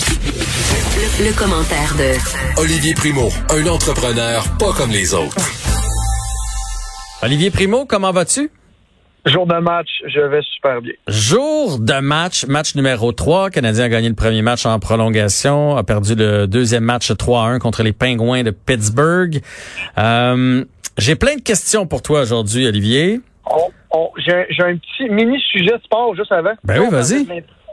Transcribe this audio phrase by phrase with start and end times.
[0.00, 5.36] Le, le commentaire de Olivier Primo, un entrepreneur pas comme les autres.
[7.22, 8.50] Olivier Primo, comment vas-tu?
[9.26, 10.94] Jour de match, je vais super bien.
[11.06, 13.46] Jour de match, match numéro 3.
[13.46, 17.58] Le Canadien a gagné le premier match en prolongation, a perdu le deuxième match 3-1
[17.58, 19.42] contre les Pingouins de Pittsburgh.
[19.98, 20.64] Euh,
[20.96, 23.20] J'ai plein de questions pour toi aujourd'hui, Olivier.
[23.44, 26.52] On- on- J'ai j'ai un petit mini sujet de sport juste avant.
[26.64, 27.26] Ben oui, vas-y.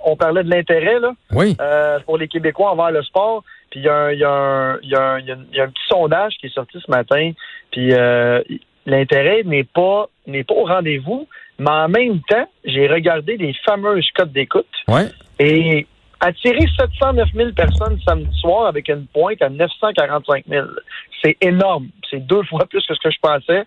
[0.10, 1.56] On parlait de l'intérêt là Oui.
[1.60, 3.44] euh, pour les Québécois envers le sport.
[3.70, 6.90] Puis il y, a un- y, y, y a petit sondage qui est sorti ce
[6.90, 7.32] matin.
[7.72, 8.42] Puis euh,
[8.86, 11.28] l'intérêt n'est pas n'est pas au rendez-vous,
[11.60, 15.08] mais en même temps, j'ai regardé les fameuses cotes d'écoute Ouais.
[15.40, 15.86] et
[16.20, 20.66] attirer 709 000 personnes samedi soir avec une pointe à 945 000,
[21.22, 21.88] c'est énorme.
[22.10, 23.64] C'est deux fois plus que ce que je pensais.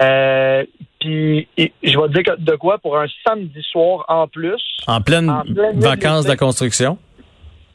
[0.00, 0.64] Euh,
[1.00, 4.62] puis je vais te dire que- de quoi pour un samedi soir en plus.
[4.86, 6.98] En pleine En pleine vacances de la construction.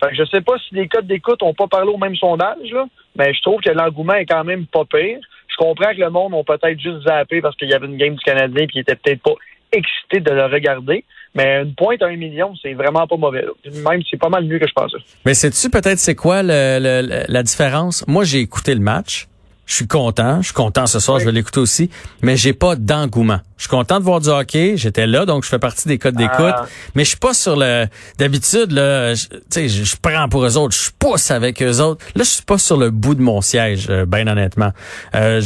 [0.03, 2.57] Fait que je sais pas si les codes d'écoute ont pas parlé au même sondage,
[2.71, 5.19] là, mais je trouve que l'engouement est quand même pas pire.
[5.47, 8.15] Je comprends que le monde ont peut-être juste zappé parce qu'il y avait une game
[8.15, 9.33] du Canadien puis ils étaient peut-être pas
[9.71, 11.03] excités de le regarder.
[11.35, 13.45] Mais une pointe à un million, c'est vraiment pas mauvais.
[13.65, 14.97] Même c'est pas mal mieux que je pensais.
[15.25, 18.05] Mais sais-tu peut-être c'est quoi le- le- le- la différence?
[18.07, 19.27] Moi, j'ai écouté le match.
[19.65, 20.41] Je suis content.
[20.41, 21.21] Je suis content ce soir, Oui.
[21.21, 21.89] je vais l'écouter aussi.
[22.21, 23.39] Mais j'ai pas d'engouement.
[23.61, 24.73] Je suis content de voir du hockey.
[24.75, 26.33] J'étais là, donc je fais partie des codes d'écoute.
[26.57, 26.65] Ah.
[26.95, 27.85] Mais je suis pas sur le...
[28.17, 30.75] D'habitude, là, je- tu sais, je, prends pour eux autres.
[30.75, 32.03] Je pousse avec eux autres.
[32.15, 34.71] Là, je suis pas sur le bout de mon siège, ben honnêtement.
[35.13, 35.43] Euh,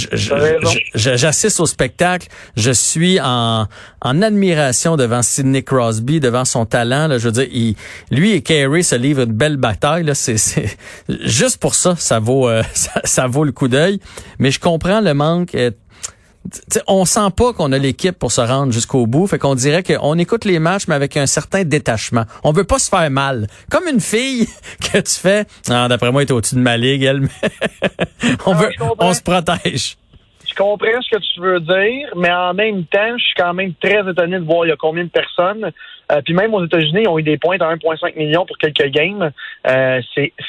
[0.95, 2.30] J'assiste au spectacle.
[2.55, 3.67] Je suis en,
[4.02, 7.07] en admiration devant Sidney Crosby, devant son talent.
[7.07, 7.75] Là, je veux dire, il-
[8.11, 10.05] lui et Carey se livrent une belle bataille.
[10.05, 10.77] Là, c'est, c'est-
[11.09, 14.00] juste pour ça, ça vaut, euh, ça, ça vaut le coup d'œil.
[14.39, 15.53] Mais je comprends le manque.
[15.55, 15.72] euh,
[16.49, 19.27] T'sais, on sent pas qu'on a l'équipe pour se rendre jusqu'au bout.
[19.27, 22.25] Fait qu'on dirait qu'on écoute les matchs, mais avec un certain détachement.
[22.43, 23.47] On veut pas se faire mal.
[23.69, 24.47] Comme une fille
[24.81, 25.45] que tu fais.
[25.69, 27.27] Ah, d'après moi, elle est au-dessus de ma ligue, elle.
[28.45, 29.97] on veut, on se protège.
[30.47, 33.73] Je comprends ce que tu veux dire, mais en même temps, je suis quand même
[33.81, 35.72] très étonné de voir il y a combien de personnes.
[36.11, 38.88] Euh, puis même aux États-Unis, ils ont eu des points à 1,5 million pour quelques
[38.91, 39.31] games.
[39.67, 40.01] Euh,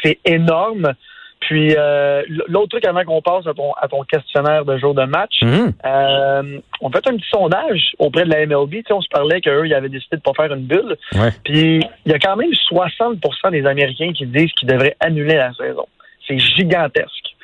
[0.03, 0.93] c'est énorme.
[1.41, 5.05] Puis euh, l'autre truc avant qu'on passe à ton, à ton questionnaire de jour de
[5.05, 5.73] match, Mhm.
[5.85, 8.71] euh, on fait un petit sondage auprès de la MLB.
[8.77, 10.97] Tu sais, on se parlait qu'eux, ils avaient décidé de pas faire une bulle.
[11.15, 11.31] Ouais.
[11.45, 15.53] Puis il y a quand même 60% des Américains qui disent qu'ils devraient annuler la
[15.55, 15.87] saison.
[16.27, 17.35] C'est gigantesque.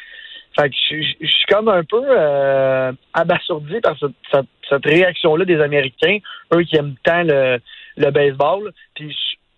[0.59, 5.61] Fait que je, suis comme un peu euh, abasourdi par cette, cette- cette réaction-là des
[5.61, 6.19] Américains,
[6.55, 7.59] eux qui aiment tant le,
[7.97, 9.15] le baseball, puis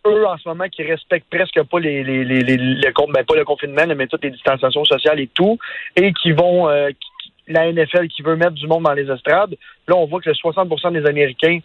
[0.07, 3.35] eux en ce moment qui respectent presque pas les, les, les, les- le, ben, pas
[3.37, 5.59] le confinement, mais toutes les distanciations sociales et tout,
[5.97, 6.91] et qui vont euh,
[7.49, 9.57] la NFL qui veut mettre du monde dans les estrades.
[9.89, 11.59] Là, on voit que le 60 des Américains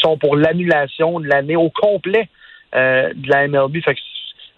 [0.00, 2.28] sont pour l'annulation de l'année au complet
[2.74, 3.82] euh, de la MLB.
[3.82, 4.00] Fait que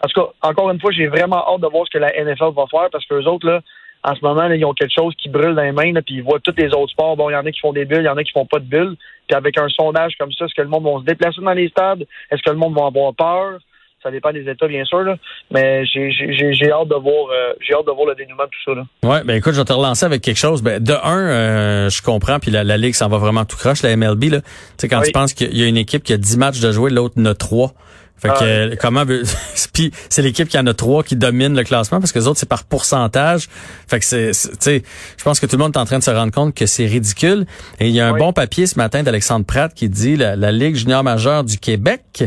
[0.04, 2.52] en tout cas, encore une fois, j'ai vraiment hâte de voir ce que la NFL
[2.54, 3.60] va faire parce que les autres, là,
[4.04, 6.14] en ce moment, là, ils ont quelque chose qui brûle dans les mains, là, puis
[6.16, 7.16] ils voient tous les autres sports.
[7.16, 8.46] Bon, il y en a qui font des bulles, il y en a qui font
[8.46, 8.96] pas de bulles.
[9.26, 11.68] Puis avec un sondage comme ça, est-ce que le monde va se déplacer dans les
[11.68, 12.06] stades?
[12.30, 13.58] Est-ce que le monde va avoir peur?
[14.00, 15.16] Ça dépend des États, bien sûr, là.
[15.50, 16.08] Mais j'ai,
[16.70, 18.74] hâte de voir euh, j'ai hâte de voir le dénouement de tout ça.
[18.76, 18.84] Là.
[19.02, 20.62] Ouais, ben écoute, je vais te relancer avec quelque chose.
[20.62, 23.82] Ben, de un, euh, je comprends, puis la, la Ligue s'en va vraiment tout croche,
[23.82, 24.30] la MLB.
[24.30, 24.40] Là.
[24.40, 24.46] Tu
[24.78, 25.06] sais, quand Oui.
[25.06, 27.24] tu penses qu'il y a une équipe qui a 10 matchs de jouer, l'autre en
[27.24, 27.72] a 3.
[28.20, 29.22] Fait que Ah, euh, comment veut-
[29.72, 32.40] puis c'est l'équipe qui en a trois qui domine le classement parce que les autres
[32.40, 33.48] c'est par pourcentage.
[33.86, 34.82] Fait que c'est c'est- tu sais,
[35.16, 36.86] je pense que tout le monde est en train de se rendre compte que c'est
[36.86, 37.46] ridicule
[37.80, 38.18] et il y a un Oui.
[38.18, 42.24] bon papier ce matin d'Alexandre Pratt qui dit la, la Ligue junior majeure du Québec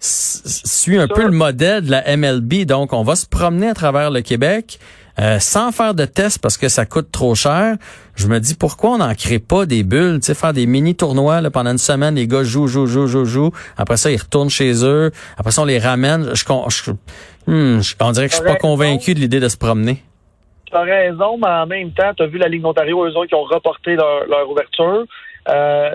[0.00, 1.14] suit un Ça.
[1.14, 2.64] peu le modèle de la MLB.
[2.66, 4.78] Donc, on va se promener à travers le Québec
[5.20, 7.76] euh, sans faire de tests parce que ça coûte trop cher.
[8.16, 10.18] Je me dis, pourquoi on n'en crée pas des bulles?
[10.20, 13.24] Tu sais, faire des mini-tournois là, pendant une semaine, les gars jouent, jouent, jouent, jouent,
[13.24, 13.52] jouent.
[13.76, 15.10] Après ça, ils retournent chez eux.
[15.36, 16.30] Après ça, on les ramène.
[16.34, 16.90] Je, je-
[17.52, 20.02] hmm, je- on dirait que je suis pas T'as convaincu de l'idée de se promener.
[20.66, 23.26] Tu as raison, mais en même temps, tu as vu la Ligue d'Ontario, eux autres
[23.28, 25.04] qui ont reporté leur, leur ouverture.
[25.48, 25.90] Euh,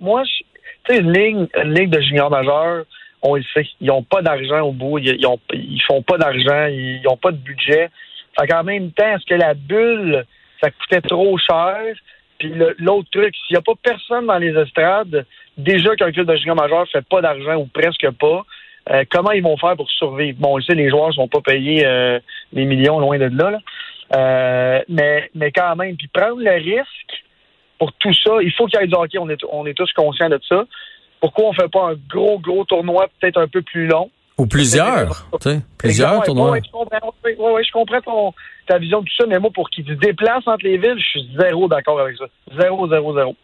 [0.00, 2.84] moi, tu sais, une ligue, une ligue de juniors majeurs,
[3.22, 6.16] on le sait, ils n'ont pas d'argent au bout, ils, ils, ont, ils font pas
[6.18, 7.90] d'argent, ils n'ont pas de budget.
[8.38, 10.24] Fait qu'en même temps, est-ce que la bulle,
[10.60, 11.80] ça coûtait trop cher?
[12.38, 15.24] Puis l'autre truc, s'il n'y a pas personne dans les estrades,
[15.56, 18.44] déjà qu'un club de junior majeur fait pas d'argent ou presque pas,
[18.90, 20.38] euh, comment ils vont faire pour survivre?
[20.38, 22.20] Bon, on le sait, les joueurs ne sont pas payés euh,
[22.52, 23.50] millions loin de là.
[23.50, 23.58] là.
[24.14, 27.24] Euh, mais, mais quand même, puis prendre le risque
[27.78, 29.92] pour tout ça, il faut qu'il y ait du hockey, on est, on est tous
[29.92, 30.64] conscients de ça.
[31.20, 34.10] Pourquoi on fait pas un gros, gros tournoi peut-être un peu plus long?
[34.38, 36.50] Ou plusieurs, tu sais, plusieurs tournois.
[36.50, 38.34] ouais, je comprends, ouais, ouais, je comprends ton,
[38.66, 41.04] ta vision de tout ça, mais moi, pour qu'ils se déplacent entre les villes, je
[41.04, 42.26] suis zéro d'accord avec ça.
[42.58, 43.34] Zéro, zéro, zéro.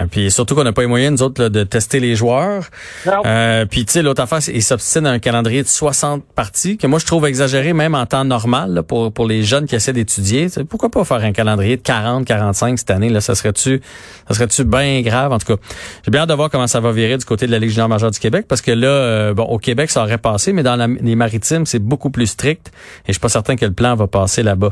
[0.00, 2.64] Euh, puis surtout qu'on n'a pas les moyens, nous autres, de tester les joueurs.
[3.06, 6.86] Euh, puis tu sais, l'autre affaire, c'est s'obstine à un calendrier de 60 parties, que
[6.86, 10.48] moi je trouve exagéré même en temps normal pour, pour les jeunes qui essaient d'étudier.
[10.68, 13.08] Pourquoi pas faire un calendrier de 40, 45 cette année?
[13.08, 13.80] Là, ça serait-tu
[14.28, 15.32] ça serait-tu bien grave?
[15.32, 15.62] En tout cas,
[16.04, 17.88] j'ai bien hâte de voir comment ça va virer du côté de la Ligue junior
[17.88, 20.76] majeure du Québec, parce que là, euh, bon, au Québec, ça aurait passé, mais dans
[21.00, 22.68] les maritimes, c'est beaucoup plus strict.
[23.04, 24.70] Et je suis pas certain que le plan va passer là-bas.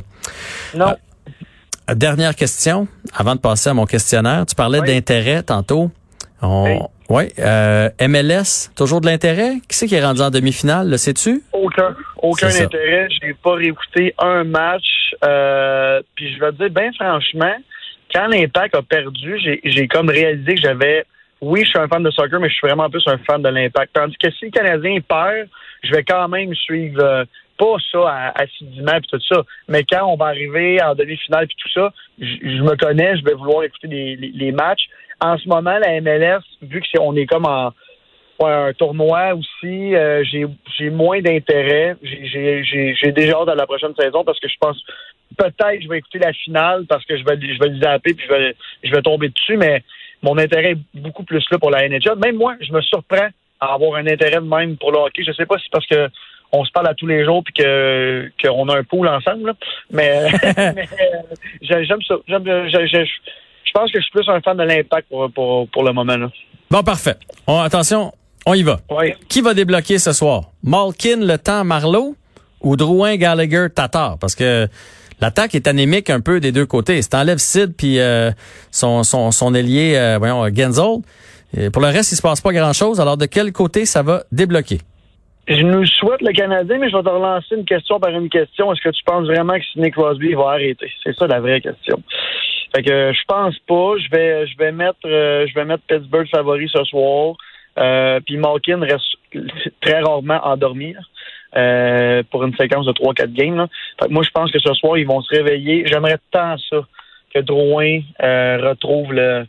[0.75, 0.95] Non.
[1.93, 4.47] Dernière question, avant de passer à mon questionnaire.
[4.47, 5.91] Tu parlais d'intérêt tantôt.
[7.11, 7.29] Oui.
[7.39, 9.57] Euh, MLS, toujours de l'intérêt?
[9.69, 11.43] Qui c'est qui est rendu en demi-finale, le sais-tu?
[11.53, 11.95] Aucun.
[12.23, 13.09] Aucun intérêt.
[13.11, 15.15] Je n'ai pas réécouté un match.
[15.23, 17.55] Euh, puis je vais te dire, bien franchement,
[18.15, 21.05] quand l'Impact a perdu, j'ai comme réalisé que j'avais...
[21.43, 23.49] Oui, je suis un fan de soccer, mais je suis vraiment plus un fan de
[23.51, 23.93] l'Impact.
[23.93, 25.49] Tandis que si le Canadien perd,
[25.83, 27.03] je vais quand même suivre...
[27.03, 27.25] Euh,
[27.59, 29.43] pas ça assidûment puis tout ça.
[29.69, 33.35] Mais quand on va arriver en demi-finale puis tout ça, je me connais, je vais
[33.35, 34.89] vouloir écouter les, matchs.
[35.21, 37.73] En ce moment, la MLS, vu que on est comme en
[38.43, 41.97] un tournoi aussi, euh, j'ai moins d'intérêt.
[42.03, 44.83] J'ai déjà hâte à la prochaine saison parce que je pense
[45.37, 48.27] peut-être je vais écouter la finale parce que je vais je vais le zapper puis
[48.27, 49.83] je vais je vais tomber dessus, mais
[50.23, 52.19] mon intérêt est beaucoup plus là pour la NHL.
[52.23, 53.29] Même moi, je me surprends
[53.61, 55.23] à avoir un intérêt même pour le hockey.
[55.25, 56.09] Je sais pas si parce que
[56.55, 59.55] on se parle à tous les jours puis que qu'on a un pool ensemble.
[59.91, 60.23] Mais,
[60.59, 60.73] euh,
[61.63, 62.15] j'aime ça.
[62.27, 66.17] je, pense que je suis plus un fan de l'impact pour, pour, le moment.
[66.17, 66.31] Là.
[66.71, 67.17] Bon, parfait.
[67.47, 68.13] attention,
[68.47, 68.79] on y va.
[69.29, 70.51] Qui va débloquer ce soir?
[70.63, 72.15] Malkin, Le Temps, Marlowe
[72.61, 74.17] ou Drouin, Gallagher, Tatar?
[74.19, 74.69] Parce que
[75.21, 77.03] l'attaque est anémique un peu des deux côtés.
[77.03, 78.31] Si t'enlèves Sid puis euh,
[78.71, 81.01] son, son, son ailier, euh, voyons, Genzel,
[81.73, 83.01] pour le reste, il se passe pas grand-chose.
[83.01, 84.81] Alors, de quel côté ça va débloquer?
[85.47, 88.73] Je nous souhaite le Canadien, mais je vais te relancer une question par une question.
[88.73, 90.91] Est-ce que tu penses vraiment que Sidney Crosby va arrêter?
[91.03, 92.03] C'est ça la vraie question.
[92.75, 93.95] Fait que je pense pas.
[93.99, 97.37] Je vais je vais mettre euh, je vais mettre Pittsburgh favori ce soir.
[97.79, 99.05] Euh, puis Malkin reste
[99.83, 100.95] très rarement endormi
[101.57, 103.67] euh, pour une séquence de 3-4 games.
[104.01, 105.85] Fait que moi, je pense que ce soir, ils vont se réveiller.
[105.87, 106.87] J'aimerais tant ça
[107.35, 109.45] que Drouin retrouve le,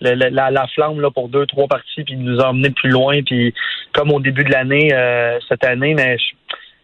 [0.00, 3.54] la, flamme là, pour deux, trois parties, puis nous emmener plus loin, puis
[3.92, 6.16] comme au début de l'année, euh, cette année, mais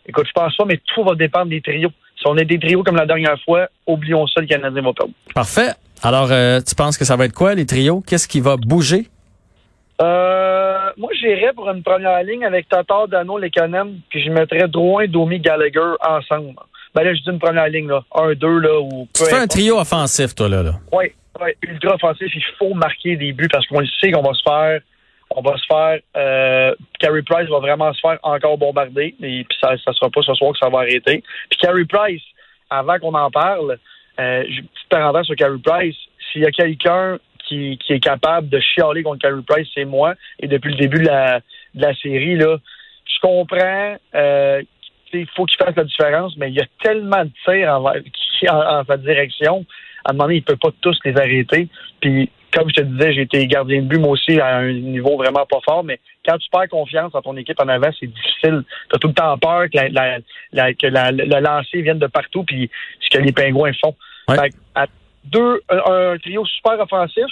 [0.07, 1.91] écoute, je pense pas, mais tout va dépendre des trios.
[2.17, 5.13] Si on est des trios comme la dernière fois, oublions ça, le Canadien va perdre.
[5.35, 5.71] Parfait.
[6.03, 8.03] Alors, euh, tu penses que ça va être quoi, les trios?
[8.07, 9.09] Qu'est-ce qui va bouger?
[10.01, 15.07] Euh, moi, j'irais pour une première ligne avec Tatar, Dano, Lekonen, puis je mettrais Drouin,
[15.07, 16.55] Domi, Gallagher ensemble.
[16.95, 18.03] Ben là, je dis une première ligne, là.
[18.15, 19.07] Un, deux, là, ou...
[19.15, 20.73] Tu fais un trio offensif, toi, là, là.
[20.93, 21.13] Oui,
[21.63, 24.81] ultra offensif, il faut marquer des buts parce qu'on le sait qu'on va se faire
[25.31, 29.59] on va se faire euh, Carey Price va vraiment se faire encore bombarder et puis
[29.61, 31.23] ça ça sera pas ce soir que ça va arrêter.
[31.51, 32.23] Puis Carey Price,
[32.71, 33.79] avant qu'on en parle,
[34.21, 35.97] euh, petite parenthèse sur Carey Price,
[36.31, 37.19] s'il y a quelqu'un
[37.49, 40.15] qui, est capable de chialer contre Carey Price, c'est moi.
[40.41, 41.41] Et depuis le début de la,
[41.75, 42.59] de la série, là,
[43.05, 44.63] je comprends euh,
[45.11, 48.85] qu'il faut qu'il fasse la différence, mais il y a tellement de tirs en, en
[48.85, 49.65] sa direction
[50.07, 51.69] à un moment donné, il peut pas tous les arrêter.
[52.01, 55.17] Puis, comme je te disais, j'ai été gardien de but, moi aussi, à un niveau
[55.17, 58.65] vraiment pas fort, mais quand tu perds confiance en ton équipe en avant, c'est difficile.
[58.89, 59.79] Tu as tout le temps peur que,
[60.53, 62.71] le lancer vienne de partout, puis
[63.01, 63.95] ce que les pingouins font.
[64.29, 64.87] à
[65.25, 67.27] deux, un, trio super offensif,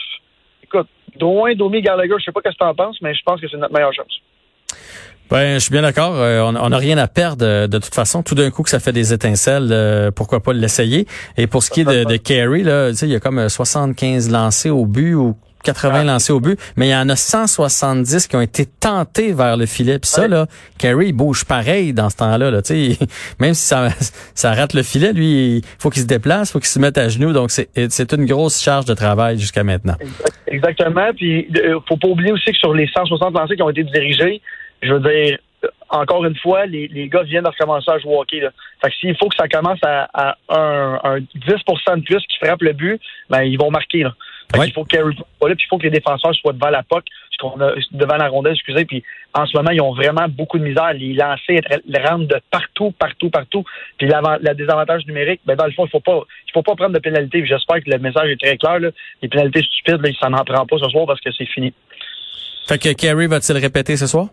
[0.62, 3.40] écoute, Drouin, Domi, Gallagher, je sais pas ce que tu en penses, mais je pense
[3.40, 4.20] que c'est notre meilleure chance.
[5.30, 6.14] Ben, je suis bien d'accord.
[6.16, 8.22] Euh, on n'a rien à perdre euh, de toute façon.
[8.22, 11.06] Tout d'un coup que ça fait des étincelles, euh, pourquoi pas l'essayer?
[11.36, 14.70] Et pour ce qui est de, de Carey, là, il y a comme 75 lancés
[14.70, 16.04] au but ou 80 ah.
[16.04, 19.66] lancés au but, mais il y en a 170 qui ont été tentés vers le
[19.66, 19.98] filet.
[19.98, 20.46] Puis ça, là,
[20.78, 22.50] Carey bouge pareil dans ce temps-là.
[22.50, 22.60] Là,
[23.40, 23.88] même si ça,
[24.34, 26.98] ça rate le filet, lui, il faut qu'il se déplace, il faut qu'il se mette
[26.98, 27.32] à genoux.
[27.32, 29.96] Donc, c'est une grosse charge de travail jusqu'à maintenant.
[30.46, 31.10] Exactement.
[31.16, 31.48] Puis,
[31.88, 34.42] faut pas oublier aussi que sur les 160 lancés qui ont été dirigés,
[34.84, 35.38] je veux dire,
[35.90, 38.40] encore une fois, les, les gars viennent de recommencer à jouer au hockey.
[38.40, 38.50] Là.
[38.82, 42.62] Fait que s'il faut que ça commence à, un, un, 10% de plus qui frappe
[42.62, 43.00] le but,
[43.30, 44.02] ben ils vont marquer.
[44.02, 44.14] Là.
[44.54, 47.04] Fait il faut que puis il faut que les défenseurs soient devant la POC,
[47.92, 48.84] devant la rondelle, excusez.
[48.84, 50.92] Puis en ce moment, ils ont vraiment beaucoup de misère.
[50.92, 51.60] Les lancers
[52.06, 53.64] rentrent de partout, partout, partout.
[53.98, 56.92] Puis le désavantage numérique, ben dans le fond, il faut pas, il faut pas prendre
[56.92, 57.44] de pénalité.
[57.46, 58.80] J'espère que le message est très clair.
[58.80, 58.90] Là.
[59.22, 61.72] Les pénalités stupides, là, ça n'en prend pas ce soir parce que c'est fini.
[62.66, 64.28] Fait que Kerry va-t-il répéter ce soir?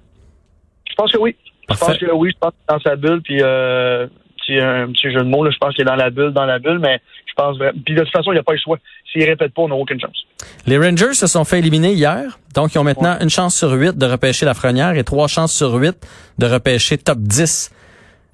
[0.91, 1.36] Je pense que oui.
[1.69, 4.07] Je pense que oui, je pense est dans sa bulle, puis euh,
[4.50, 6.60] un petit jeu de mots, là, je pense qu'il est dans la bulle, dans la
[6.60, 8.77] bulle, mais je pense Puis de toute façon, il n'y a pas le choix.
[9.12, 10.25] S'il répète pas, on n'a aucune chance.
[10.65, 13.98] Les Rangers se sont fait éliminer hier, donc ils ont maintenant une chance sur huit
[13.98, 15.95] de repêcher la frenière et trois chances sur huit
[16.38, 17.71] de repêcher top 10.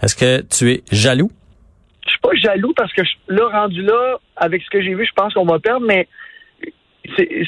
[0.02, 1.32] Est-ce que tu es jaloux?
[2.06, 5.14] Je suis pas jaloux parce que là, rendu là, avec ce que j'ai vu, je
[5.14, 6.08] pense qu'on va perdre, mais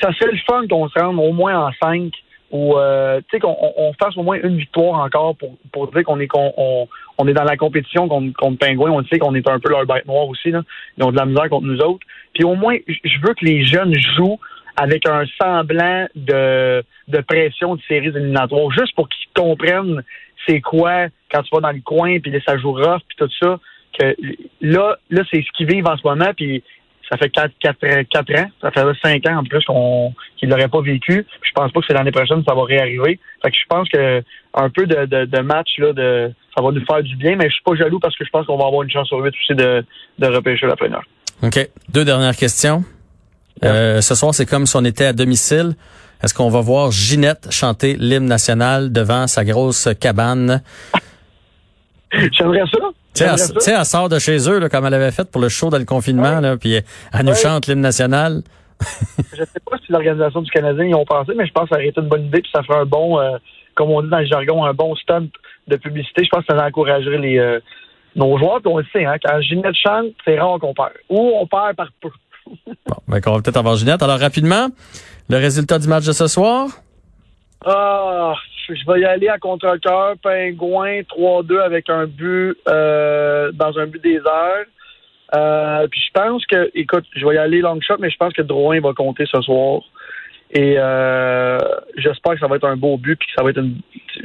[0.01, 2.12] ça serait le fun qu'on se rende au moins en cinq
[2.51, 6.03] ou euh, tu sais qu'on on fasse au moins une victoire encore pour, pour dire
[6.03, 6.88] qu'on est qu'on
[7.18, 8.89] on, est dans la compétition contre, contre Pingouin.
[8.91, 10.50] On sait qu'on est un peu leur bête noire aussi.
[10.50, 10.63] Là.
[10.98, 12.06] Ils ont de la misère contre nous autres.
[12.34, 14.39] Puis au moins, je veux que les jeunes jouent
[14.75, 20.01] avec un semblant de, de pression de séries éliminatoires, juste pour qu'ils comprennent
[20.48, 23.60] c'est quoi quand tu vas dans le coin, puis ça joue rough, puis tout ça.
[24.00, 24.15] Que
[24.62, 26.63] là, là c'est ce qu'ils vivent en ce moment, puis
[27.10, 27.78] ça fait 4, 4,
[28.10, 31.25] 4 ans, ça fait 5 ans en plus qu'on qu'ils ne l'auraient pas vécu.
[31.42, 33.20] Je pense pas que c'est l'année prochaine ça va réarriver.
[33.44, 34.24] Fait que je pense que
[34.54, 37.46] un peu de, de, de match là, de ça va nous faire du bien, mais
[37.46, 39.28] je suis pas jaloux parce que je pense qu'on va avoir une chance sur 8
[39.28, 39.86] aussi de,
[40.20, 41.04] de repêcher la première.
[41.42, 41.70] OK.
[41.89, 42.84] Deux dernières questions.
[43.63, 45.75] Euh, ce soir, c'est comme si on était à domicile.
[46.24, 50.62] Est-ce qu'on va voir Ginette chanter l'hymne national devant sa grosse cabane?
[52.12, 52.80] J'aimerais ça.
[53.13, 55.70] Tu sais, elle, sort de chez eux, là, comme elle avait fait pour le show
[55.70, 56.75] dans le confinement, là, puis
[57.13, 58.44] elle nous chante l'hymne national.
[59.34, 61.75] je sais pas si l'organisation du Canadien y ont pensé, mais je pense que ça
[61.75, 63.38] aurait été une bonne idée, puis ça ferait un bon, euh,
[63.75, 65.28] comme on dit dans le jargon, un bon stunt
[65.68, 66.24] de publicité.
[66.24, 67.60] Je pense que ça encouragerait les, euh,
[68.16, 70.92] nos joueurs, puis on le sait, hein, quand Ginette chante, c'est rare qu'on perd.
[71.10, 72.10] Ou on perd par peu.
[72.68, 74.01] bon, ben, on va peut-être avoir Ginette.
[74.01, 74.68] Alors, rapidement,
[75.30, 76.70] le résultat du match de ce soir?
[77.66, 78.34] Ah,
[78.76, 80.16] je vais y aller à contre-cœur.
[80.22, 84.20] Pingouin 3-2 avec un but euh, dans un but des.
[85.36, 88.34] Euh, puis je pense que, écoute, je vais y aller long shot, mais je pense
[88.34, 89.82] que Drouin va compter ce soir.
[90.52, 91.60] Et euh,
[91.98, 93.82] j'espère que ça va être un beau but, puis que ça va être une.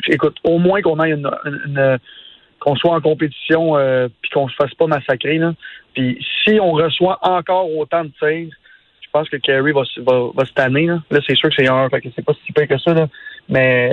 [0.09, 1.99] Écoute, au moins qu'on ait une,
[2.61, 5.37] qu'on soit en compétition, euh, puis qu'on se fasse pas massacrer.
[5.37, 5.53] Là.
[5.93, 8.55] Puis si on reçoit encore autant de tirs,
[9.03, 10.87] je pense que Kerry va, va, va se tanner.
[10.87, 12.95] Là, là c'est sûr que c'est un, fait que c'est pas si pire que ça.
[12.95, 13.07] Là.
[13.49, 13.93] Mais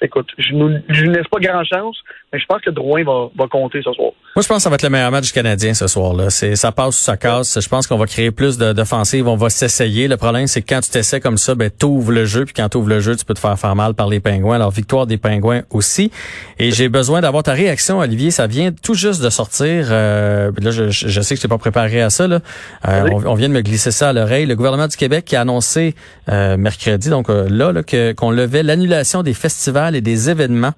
[0.00, 3.82] écoute, je ne laisse pas grand chance, mais je pense que Drouin va, va compter
[3.84, 4.12] ce soir.
[4.34, 6.30] Moi, je pense que ça va être le meilleur match du Canadien ce soir-là.
[6.30, 7.60] C'est, ça passe ou ça casse.
[7.60, 9.28] Je pense qu'on va créer plus d'offensives.
[9.28, 10.08] On va s'essayer.
[10.08, 12.46] Le problème, c'est que quand tu t'essaies comme ça, ben, t'ouvres le jeu.
[12.46, 14.56] Puis quand tu ouvres le jeu, tu peux te faire faire mal par les Pingouins.
[14.56, 16.10] Alors, victoire des Pingouins aussi.
[16.58, 18.30] Et j'ai besoin d'avoir ta réaction, Olivier.
[18.30, 19.88] Ça vient tout juste de sortir.
[19.90, 22.26] Euh, là, je, je, sais que je t'ai pas préparé à ça.
[22.26, 22.40] Là.
[22.88, 24.46] Euh, on, vient de me glisser ça à l'oreille.
[24.46, 25.94] Le gouvernement du Québec qui a annoncé
[26.30, 30.72] euh, mercredi, donc là, là que, qu'on levait l'annulation des festivals et des événements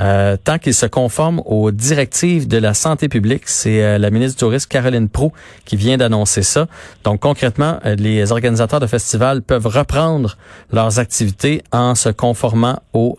[0.00, 3.42] euh, tant qu'ils se conforment aux directives de la santé publique.
[3.46, 5.32] C'est euh, la ministre du Tourisme, Caroline Proux,
[5.64, 6.66] qui vient d'annoncer ça.
[7.04, 10.36] Donc concrètement, euh, les organisateurs de festivals peuvent reprendre
[10.72, 13.16] leurs activités en se conformant aux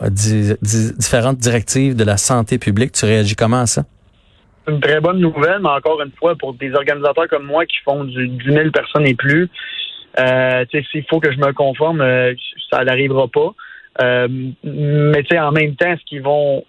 [0.61, 2.91] différentes directives de la santé publique.
[2.91, 3.83] Tu réagis comment à ça?
[4.67, 8.03] une très bonne nouvelle, mais encore une fois, pour des organisateurs comme moi qui font
[8.03, 9.47] du 10 000 personnes et plus,
[10.19, 12.03] euh, s'il faut que je me conforme,
[12.71, 13.53] ça n'arrivera pas.
[14.01, 14.27] Euh,
[14.63, 16.63] mais tu sais, en même temps, est-ce qu'ils vont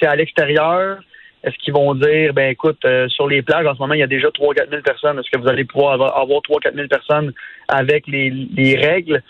[0.00, 0.98] c'est à l'extérieur?
[1.44, 4.02] Est-ce qu'ils vont dire, ben écoute, euh, sur les plages, en ce moment, il y
[4.02, 5.18] a déjà 3 4 000 personnes.
[5.18, 7.32] Est-ce que vous allez pouvoir avoir, avoir 3 4 000 personnes
[7.68, 9.22] avec les, les règles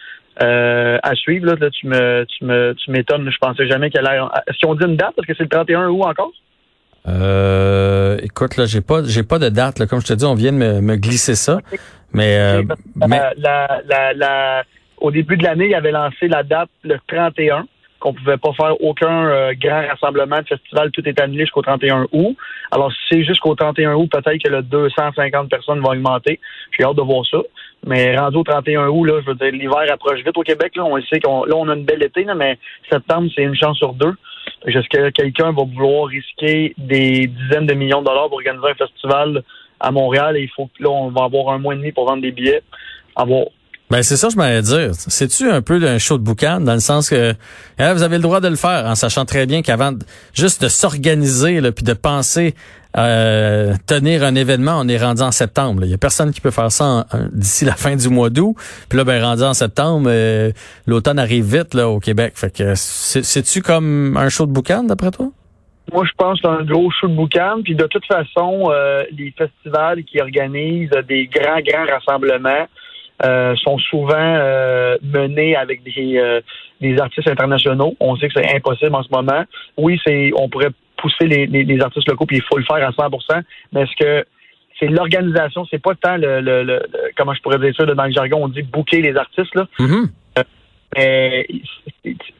[0.43, 1.47] euh, à suivre?
[1.47, 3.31] Là, tu me tu me tu m'étonnes.
[3.31, 4.23] Je pensais jamais qu'elle allait.
[4.47, 5.13] Est-ce qu'ils ont dit une date?
[5.19, 6.33] Est-ce que c'est le 31 août encore?
[7.07, 9.79] Euh, écoute, là, j'ai pas j'ai pas de date.
[9.79, 9.87] Là.
[9.87, 11.59] Comme je te dis, on vient de me, me glisser ça.
[12.15, 12.63] Mais,
[12.97, 13.21] mais...
[13.37, 14.65] La, la, la,
[15.01, 17.67] au début de l'année, il avait lancé la date le 31
[17.99, 22.07] qu'on pouvait pas faire aucun euh, grand rassemblement de festival, tout est annulé jusqu'au 31
[22.13, 22.37] août.
[22.71, 26.39] Alors, si c'est jusqu'au 31 août, peut-être que le 250 personnes vont augmenter.
[26.77, 27.39] J'ai hâte de voir ça.
[27.87, 30.77] Mais rendu au 31 août, là, je veux dire, l'hiver approche vite au Québec.
[30.77, 32.59] Là, on sait qu'on là, on a une belle été, là, mais
[32.91, 34.15] septembre, c'est une chance sur deux.
[34.67, 38.75] Est-ce que quelqu'un va vouloir risquer des dizaines de millions de dollars pour organiser un
[38.75, 39.43] festival
[39.81, 42.07] à Montréal et il faut que là, on va avoir un mois et demi pour
[42.07, 42.63] vendre des billets.
[43.15, 43.47] Avoir
[43.91, 44.91] ben c'est ça je m'allais dire.
[44.95, 47.35] C'est-tu un peu d'un show de boucan dans le sens que
[47.79, 49.93] hein, vous avez le droit de le faire en sachant très bien qu'avant
[50.35, 52.55] juste de s'organiser puis de penser
[52.97, 55.83] euh, tenir un événement, on est rendu en septembre.
[55.85, 58.57] Il y a personne qui peut faire ça d'ici la fin du mois d'août.
[58.89, 60.53] Puis là, ben rendu en septembre, euh,
[60.87, 62.33] l'automne arrive vite là au Québec.
[62.37, 65.29] Fait que c'est-tu comme un show de boucan d'après toi?
[65.93, 67.61] Moi, je pense un gros show de boucan.
[67.63, 72.67] Puis de toute façon, euh, les festivals qui organisent des grands, grands rassemblements,
[73.25, 76.41] euh, sont souvent euh, menés avec des, euh,
[76.81, 77.97] des artistes internationaux.
[77.99, 79.45] On sait que c'est impossible en ce moment.
[79.77, 82.91] Oui, c'est on pourrait pousser les, les, artistes locaux, puis il faut le faire à
[82.91, 84.25] 100% mais est-ce que
[84.79, 86.81] c'est l'organisation, c'est pas tant le, le,
[87.17, 89.67] comment je pourrais dire ça, dans le jargon, on dit bouquer les artistes, là.
[89.79, 90.09] Mm-hmm.
[90.97, 91.47] mais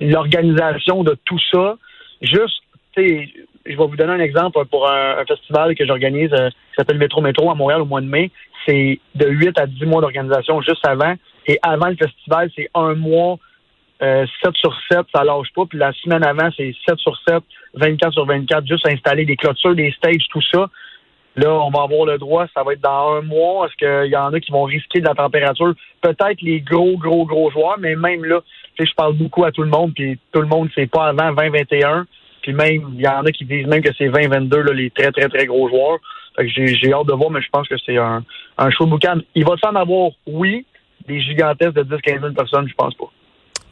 [0.01, 1.77] l'organisation de tout ça,
[2.23, 2.63] juste,
[2.97, 3.29] tu sais,
[3.69, 7.51] je vais vous donner un exemple pour un, festival que j'organise qui s'appelle Métro Métro
[7.51, 8.31] à Montréal au mois de mai
[8.69, 11.15] c'est de 8 à 10 mois d'organisation juste avant.
[11.47, 13.39] Et avant le festival, c'est un mois,
[14.03, 15.65] euh, 7 sur 7, ça lâche pas.
[15.67, 17.43] Puis la semaine avant, c'est 7 sur 7,
[17.75, 20.69] 24 sur 24, juste installer des clôtures, des stages, tout ça.
[21.37, 23.67] Là, on va avoir le droit, ça va être dans un mois.
[23.67, 25.73] Est-ce qu'il y en a qui vont risquer de la température?
[26.01, 28.41] Peut-être les gros, gros, gros joueurs, mais même là,
[28.79, 32.07] je parle beaucoup à tout le monde, puis tout le monde, c'est pas avant 2021.
[32.49, 35.13] Puis même, il y en a qui disent même que c'est 2022, là, les très,
[35.13, 35.99] très, très gros joueurs.
[36.35, 38.25] Que j'ai hâte de voir, mais je pense que c'est un,
[38.57, 39.19] un show boucan.
[39.35, 40.65] Il va s'en avoir, oui,
[41.07, 43.11] des gigantesques de 10-15 000 personnes, je pense pas.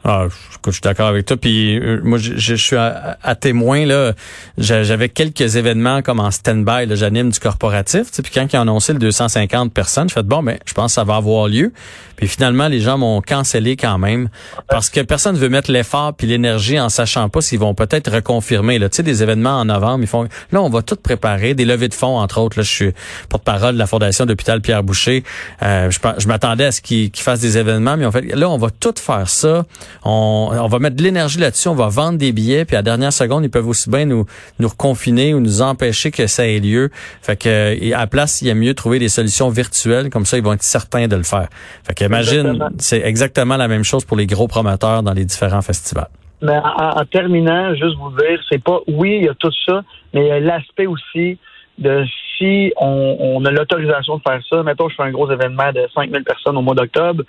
[0.09, 0.27] Ah,
[0.65, 1.35] je, suis d'accord avec toi.
[1.35, 4.13] Puis euh, moi, je, suis à, témoin là.
[4.57, 6.87] J'avais quelques événements comme en stand-by.
[6.95, 8.09] J'anime du corporatif.
[8.23, 10.95] Puis quand ils ont annoncé le 250 personnes, je fais bon, ben, je pense que
[10.95, 11.73] ça va avoir lieu.
[12.15, 14.29] Puis finalement, les gens m'ont cancellé quand même
[14.69, 18.11] parce que personne ne veut mettre l'effort puis l'énergie en sachant pas s'ils vont peut-être
[18.11, 18.79] reconfirmer.
[18.79, 20.27] Tu sais, des événements en novembre, ils font.
[20.51, 22.57] Là, on va tout préparer, des levées de fonds entre autres.
[22.57, 22.93] Là, je suis
[23.29, 25.23] porte-parole de la fondation d'hôpital Pierre Boucher.
[25.61, 28.69] Euh, je, m'attendais à ce qu'ils fassent des événements, mais en fait, là, on va
[28.71, 29.65] tout faire ça.
[30.03, 33.13] On, va mettre de l'énergie là-dessus, on va vendre des billets, puis à la dernière
[33.13, 34.25] seconde, ils peuvent aussi bien nous,
[34.59, 36.89] nous reconfiner ou nous empêcher que ça ait lieu.
[37.21, 40.37] Fait que à la place, il y a mieux trouver des solutions virtuelles, comme ça,
[40.37, 41.47] ils vont être certains de le faire.
[41.83, 45.61] Fait que imagine, c'est exactement la même chose pour les gros promoteurs dans les différents
[45.61, 46.09] festivals.
[46.41, 49.81] Mais en, terminant, juste vous dire, c'est pas oui, il y a tout ça,
[50.13, 51.37] mais il y a l'aspect aussi
[51.79, 52.05] de
[52.37, 54.61] si on, on a l'autorisation de faire ça.
[54.61, 57.23] Mettons, je fais un gros événement de 5000 personnes au mois d'octobre.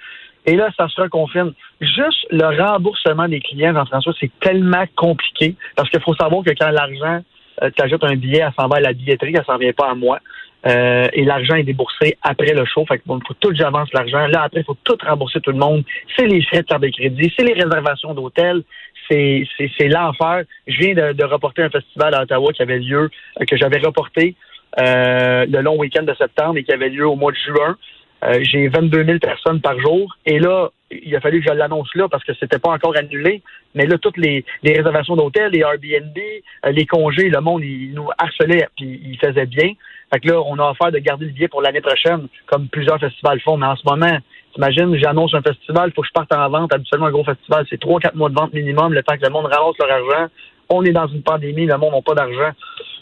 [0.48, 1.52] Et là, ça se reconfirme.
[1.82, 6.70] Juste le remboursement des clients, Jean-François, c'est tellement compliqué parce qu'il faut savoir que quand
[6.70, 7.20] l'argent,
[7.62, 9.90] euh, tu ajoutes un billet, elle s'en va à la billetterie, elle s'en vient pas
[9.90, 10.20] à moi.
[10.66, 12.86] Euh, et l'argent est déboursé après le show.
[12.86, 14.26] Fait que bon, faut tout j'avance l'argent.
[14.26, 15.84] Là, après, il faut tout rembourser tout le monde.
[16.16, 18.62] C'est les frais de carte de crédit, c'est les réservations d'hôtel,
[19.10, 20.44] c'est, c'est, l'enfer.
[20.66, 23.80] Je viens de, de, reporter un festival à Ottawa qui avait lieu, euh, que j'avais
[23.80, 24.34] reporté
[24.78, 27.76] le long week-end de septembre et qui avait lieu au mois de juin.
[28.24, 30.16] Euh, j'ai 22 000 personnes par jour.
[30.26, 33.42] Et là, il a fallu que je l'annonce là parce que c'était pas encore annulé.
[33.74, 36.18] Mais là, toutes les, réservations d'hôtels, les Airbnb,
[36.66, 39.72] euh, les congés, le monde, il nous harcelait puis il faisait bien.
[40.12, 42.98] Fait que là, on a offert de garder le billet pour l'année prochaine, comme plusieurs
[42.98, 43.56] festivals font.
[43.56, 44.18] Mais en ce moment,
[44.54, 46.72] t'imagines, j'annonce un festival, faut que je parte en vente.
[46.74, 49.30] Habituellement, un gros festival, c'est trois, quatre mois de vente minimum, le temps que le
[49.30, 50.32] monde ramasse leur argent.
[50.70, 52.50] On est dans une pandémie, le monde n'a pas d'argent.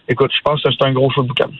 [0.09, 1.51] Écoute, je pense que c'est un gros show de boucan.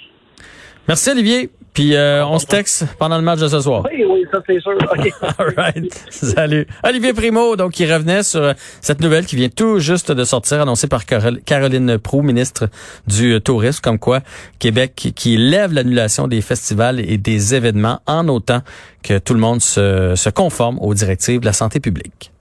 [0.89, 1.51] Merci Olivier.
[1.77, 3.85] Puis euh, on se texte pendant le match de ce soir.
[3.93, 4.73] Oui, oui, ça c'est sûr.
[4.81, 5.13] OK.
[5.37, 6.07] All right.
[6.09, 6.67] Salut.
[6.83, 10.63] Olivier Primo, donc qui revenait sur euh, cette nouvelle qui vient tout juste de sortir,
[10.63, 12.71] annoncée par Caroline Prou, ministre
[13.07, 14.21] du euh, Tourisme, comme quoi
[14.59, 18.63] Québec qui lève l'annulation des festivals et des événements en autant
[19.03, 22.33] que tout le monde se, se conforme aux directives de la santé publique.